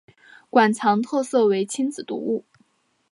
[0.49, 2.43] 馆藏特色为亲子读物。